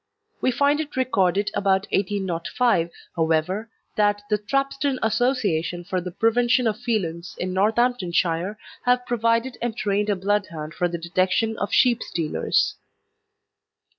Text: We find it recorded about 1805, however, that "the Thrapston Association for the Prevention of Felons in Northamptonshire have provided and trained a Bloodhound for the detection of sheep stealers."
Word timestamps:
We 0.41 0.49
find 0.49 0.79
it 0.79 0.95
recorded 0.97 1.51
about 1.53 1.85
1805, 1.91 2.89
however, 3.15 3.69
that 3.97 4.23
"the 4.31 4.39
Thrapston 4.39 4.97
Association 5.03 5.83
for 5.83 6.01
the 6.01 6.09
Prevention 6.09 6.65
of 6.65 6.79
Felons 6.79 7.35
in 7.37 7.53
Northamptonshire 7.53 8.57
have 8.85 9.05
provided 9.05 9.59
and 9.61 9.77
trained 9.77 10.09
a 10.09 10.15
Bloodhound 10.15 10.73
for 10.73 10.87
the 10.87 10.97
detection 10.97 11.55
of 11.59 11.71
sheep 11.71 12.01
stealers." 12.01 12.77